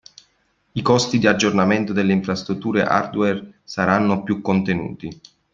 I 0.71 0.81
costi 0.81 1.19
di 1.19 1.27
aggiornamento 1.27 1.93
dell'infrastruttura 1.93 2.89
hardware 2.89 3.59
saranno 3.63 4.23
più 4.23 4.41
contenuti. 4.41 5.21